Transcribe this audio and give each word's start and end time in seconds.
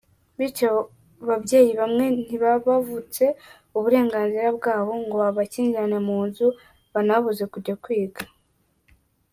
Bityo 0.37 0.71
babyeyi 1.27 1.71
bamwe 1.81 2.05
ntibabavutse 2.21 3.23
uburenganzira 3.77 4.47
bwabo 4.57 4.91
ngo 5.03 5.15
babakingirane 5.23 5.97
mu 6.07 6.17
nzu 6.27 6.47
babanababuze 6.91 7.43
kujya 7.53 7.75
kwiga. 7.83 8.21